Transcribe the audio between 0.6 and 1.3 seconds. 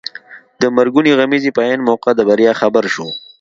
د مرګونې